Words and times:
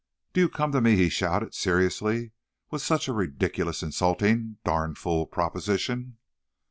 "Do 0.33 0.41
you 0.41 0.49
come 0.49 0.71
to 0.71 0.81
me," 0.81 0.95
he 0.95 1.09
shouted, 1.09 1.53
"seriously 1.53 2.31
with 2.71 2.81
such 2.81 3.07
a 3.07 3.13
ridiculous, 3.13 3.83
insulting, 3.83 4.57
darned 4.65 4.97
fool 4.97 5.27
proposition?" 5.27 6.17